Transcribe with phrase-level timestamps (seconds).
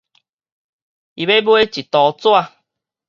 [1.13, 2.51] 伊欲買一刀紙